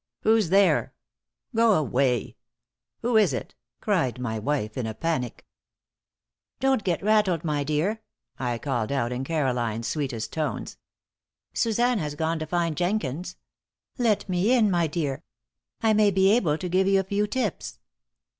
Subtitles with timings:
[0.21, 0.95] "Who's there?
[1.55, 2.35] Go away!
[3.03, 5.45] Who is it?" cried my wife, in a panic.
[6.59, 8.01] "Don't get rattled, my dear,"
[8.39, 10.77] I called out, in Caroline's sweetest tones.
[11.53, 13.37] "Suzanne has gone to find Jenkins.
[13.99, 15.21] Let me in, my dear.
[15.81, 17.77] I may be able to give you a few tips."